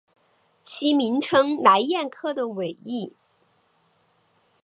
[0.59, 3.13] 其名称来燕科的尾翼。